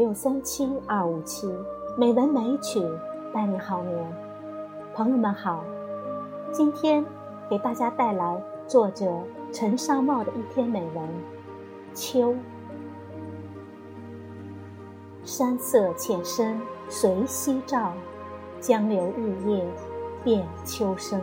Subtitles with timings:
[0.00, 1.46] 六三七二五七，
[1.94, 2.82] 美文美曲
[3.34, 4.16] 伴你好眠。
[4.94, 5.62] 朋友们好，
[6.50, 7.04] 今天
[7.50, 9.12] 给大家带来作者
[9.52, 11.04] 陈尚茂的一篇美文
[11.92, 12.32] 《秋》。
[15.22, 16.58] 山色浅深
[16.88, 17.92] 随夕照，
[18.58, 19.66] 江流日夜
[20.24, 21.20] 变秋声。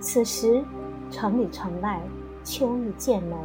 [0.00, 0.64] 此时，
[1.10, 2.00] 城里城外
[2.42, 3.38] 秋意渐浓，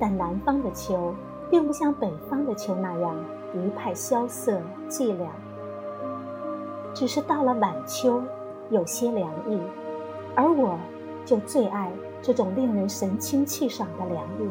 [0.00, 1.14] 但南方的秋。
[1.50, 3.16] 并不像北方的秋那样
[3.52, 5.26] 一派萧瑟寂寥，
[6.94, 8.22] 只是到了晚秋，
[8.70, 9.60] 有些凉意，
[10.36, 10.78] 而我
[11.26, 11.90] 就最爱
[12.22, 14.48] 这种令人神清气爽的凉意。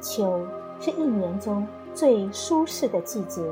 [0.00, 0.40] 秋
[0.80, 3.42] 是一年中最舒适的季节，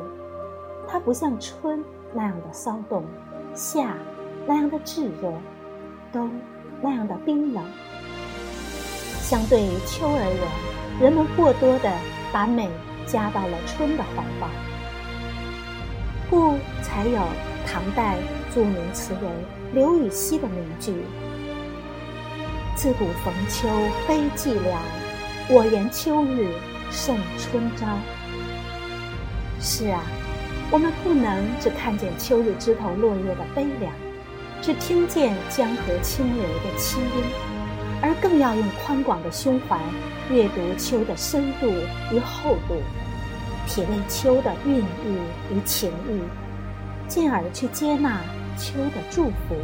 [0.88, 3.04] 它不像春那样的骚动，
[3.52, 3.94] 夏
[4.46, 5.30] 那样的炙热，
[6.12, 6.30] 冬
[6.80, 7.62] 那样的冰冷。
[9.20, 10.75] 相对于秋而言。
[10.98, 11.92] 人们过多的
[12.32, 12.70] 把美
[13.06, 14.48] 加到了春的怀抱，
[16.30, 17.20] 故才有
[17.66, 18.16] 唐代
[18.54, 19.30] 著名词人
[19.74, 20.94] 刘禹锡的名句
[22.74, 23.68] ：“自古逢秋
[24.08, 24.74] 悲寂寥，
[25.50, 26.48] 我言秋日
[26.90, 27.86] 胜春朝。”
[29.60, 30.00] 是啊，
[30.70, 33.92] 我们不能只看见秋日枝头落叶的悲凉，
[34.62, 37.65] 只听见江河清流的凄音。
[38.06, 39.80] 而更要用宽广的胸怀
[40.30, 41.66] 阅读秋的深度
[42.12, 42.76] 与厚度，
[43.66, 45.18] 体味秋的韵意
[45.52, 46.20] 与情意，
[47.08, 48.20] 进而去接纳
[48.56, 49.56] 秋的祝福。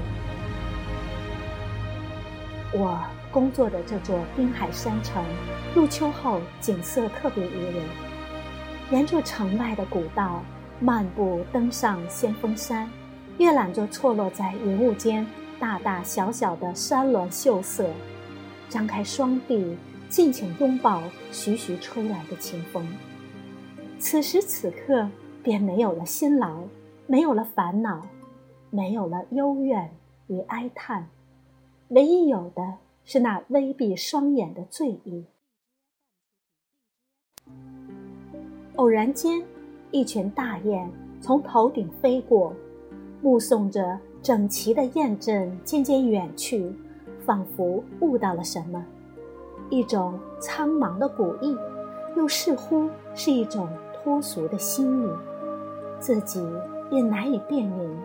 [2.72, 2.98] 我
[3.30, 5.24] 工作的这座滨海山城，
[5.72, 7.84] 入秋后景色特别宜人。
[8.90, 10.42] 沿着城外的古道
[10.80, 12.90] 漫步，登上先锋山，
[13.38, 15.24] 阅览着错落在云雾间
[15.60, 17.88] 大大小小的山峦秀色。
[18.72, 19.76] 张开双臂，
[20.08, 22.82] 尽情拥抱徐徐吹来的清风。
[23.98, 25.10] 此时此刻，
[25.42, 26.62] 便没有了辛劳，
[27.06, 28.06] 没有了烦恼，
[28.70, 29.90] 没有了幽怨
[30.28, 31.06] 与哀叹，
[31.88, 35.26] 唯一有的是那微闭双眼的醉意。
[38.76, 39.44] 偶然间，
[39.90, 40.90] 一群大雁
[41.20, 42.54] 从头顶飞过，
[43.20, 46.72] 目送着整齐的雁阵渐渐远去。
[47.24, 48.84] 仿佛悟到了什么，
[49.70, 51.56] 一种苍茫的古意，
[52.16, 55.10] 又似乎是一种脱俗的心意，
[55.98, 56.44] 自己
[56.90, 57.96] 也难以辨明。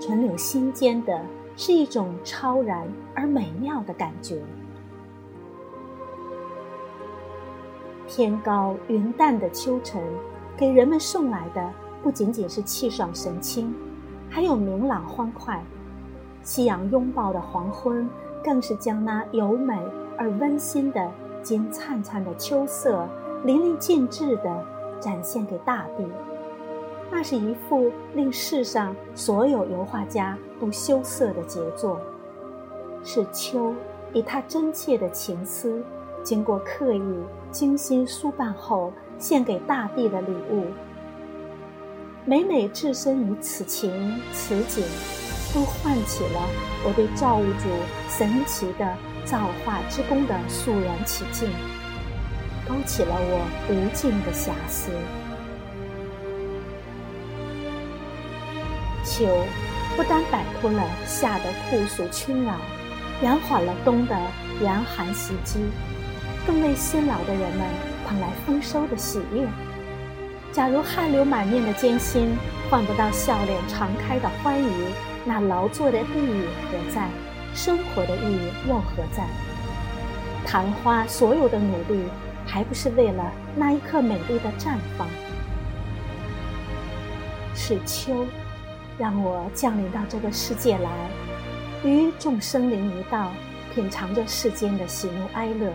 [0.00, 1.20] 存留心间的
[1.56, 4.42] 是一种超然而美妙的感觉。
[8.08, 10.02] 天高云淡的秋晨，
[10.56, 11.70] 给人们送来的
[12.02, 13.74] 不仅仅是气爽神清，
[14.30, 15.62] 还有明朗欢快。
[16.42, 18.08] 夕阳拥抱的黄昏。
[18.42, 19.78] 更是将那优美
[20.16, 21.10] 而温馨的
[21.42, 23.08] 金灿灿的秋色
[23.44, 24.64] 淋漓尽致地
[25.00, 26.06] 展现给大地。
[27.10, 32.00] 那是一幅令世上所有油画家都羞涩的杰作，
[33.02, 33.74] 是秋
[34.12, 35.82] 以他真切的情思，
[36.22, 37.14] 经过刻意
[37.50, 40.66] 精心梳办后献给大地的礼物。
[42.24, 44.84] 每每置身于此情此景。
[45.52, 46.40] 都唤起了
[46.84, 47.68] 我对造物主
[48.08, 51.50] 神奇的造化之功的肃然起敬，
[52.68, 54.90] 勾起了我无尽的遐思。
[59.04, 59.26] 秋
[59.96, 62.54] 不单摆脱了夏的酷暑侵扰，
[63.22, 64.16] 延缓了冬的
[64.62, 65.58] 严寒袭击，
[66.46, 67.66] 更为辛劳的人们
[68.06, 69.46] 捧来丰收的喜悦。
[70.52, 72.36] 假如汗流满面的艰辛
[72.68, 74.86] 换不到笑脸常开的欢愉，
[75.24, 77.08] 那劳作的意义何在？
[77.52, 79.26] 生活的意义又何在？
[80.46, 82.04] 昙花所有的努力，
[82.46, 85.08] 还不是为了那一刻美丽的绽放？
[87.54, 88.24] 是秋，
[88.96, 90.90] 让我降临到这个世界来，
[91.84, 93.32] 与众生灵一道，
[93.74, 95.72] 品尝着世间的喜怒哀乐。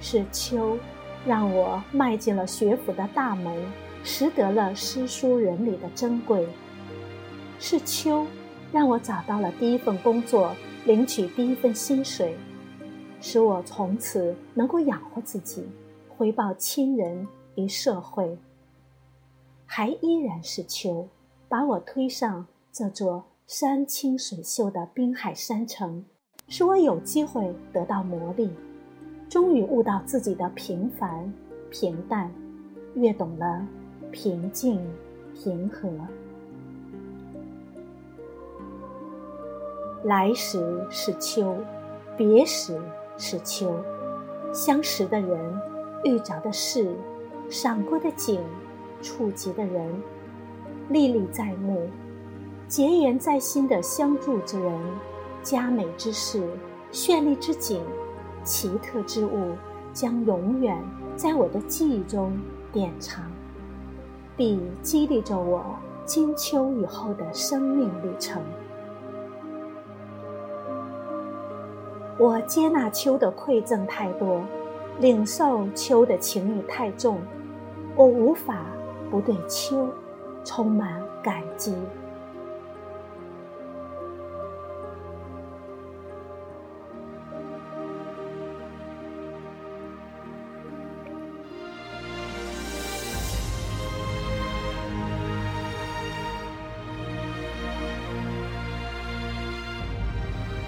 [0.00, 0.78] 是秋，
[1.26, 3.54] 让我迈进了学府的大门，
[4.02, 6.48] 识得了诗书人礼的珍贵。
[7.64, 8.26] 是秋，
[8.72, 10.52] 让我找到了第一份工作，
[10.84, 12.36] 领取第一份薪水，
[13.20, 15.64] 使我从此能够养活自己，
[16.08, 17.24] 回报亲人
[17.54, 18.36] 与社会。
[19.64, 21.08] 还依然是秋，
[21.48, 26.04] 把我推上这座山清水秀的滨海山城，
[26.48, 28.50] 使我有机会得到磨砺，
[29.28, 31.32] 终于悟到自己的平凡、
[31.70, 32.28] 平淡，
[32.96, 33.64] 越懂了
[34.10, 34.84] 平静、
[35.32, 35.88] 平和。
[40.04, 41.56] 来时是秋，
[42.16, 42.76] 别时
[43.16, 43.72] 是秋，
[44.52, 45.60] 相识的人，
[46.02, 46.92] 遇着的事，
[47.48, 48.40] 赏过的景，
[49.00, 50.02] 触及的人，
[50.88, 51.88] 历历在目，
[52.66, 54.76] 结缘在心的相助之人，
[55.40, 56.48] 佳美之事，
[56.90, 57.80] 绚丽之景，
[58.42, 59.52] 奇特之物，
[59.92, 60.76] 将永远
[61.14, 62.36] 在我的记忆中
[62.72, 63.30] 典藏，
[64.36, 65.64] 并激励着我
[66.04, 68.42] 金秋以后的生命旅程。
[72.18, 74.42] 我接纳秋的馈赠太多，
[75.00, 77.20] 领受秋的情谊太重，
[77.96, 78.66] 我无法
[79.10, 79.88] 不对秋
[80.44, 81.74] 充满感激。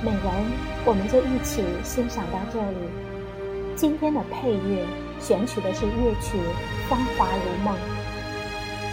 [0.03, 2.77] 美人，我们就一起欣赏到这里。
[3.75, 4.85] 今天的配乐
[5.19, 6.37] 选取的是乐曲
[6.91, 7.75] 《芳华如梦》。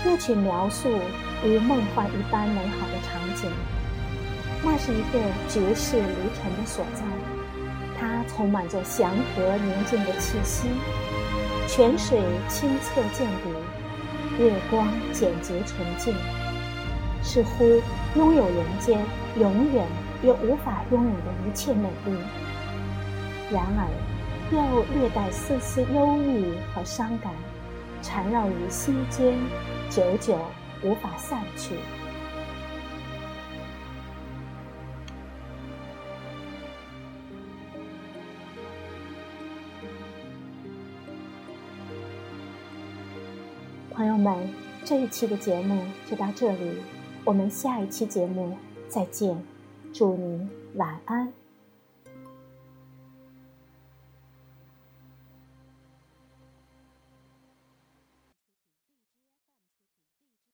[0.06, 0.90] 乐曲描述
[1.44, 3.52] 如梦幻一般美好的场景，
[4.64, 7.04] 那是一个绝世离尘的所在，
[8.00, 10.70] 它充满着祥和宁静的气息。
[11.68, 16.16] 泉水清澈见底，月光简洁纯净，
[17.22, 17.66] 似乎
[18.16, 18.98] 拥有人间
[19.38, 19.86] 永远。
[20.24, 22.16] 也无法拥有的一切美丽，
[23.52, 23.88] 然而
[24.52, 27.34] 又略带丝丝忧郁和伤感，
[28.04, 29.36] 缠绕于心间，
[29.90, 30.38] 久久
[30.84, 31.76] 无法散去。
[43.94, 44.50] 朋友们，
[44.84, 46.82] 这一期的节目就到这里，
[47.24, 48.58] 我们下一期节目
[48.88, 49.51] 再见。
[49.94, 51.41] 祝您晚安。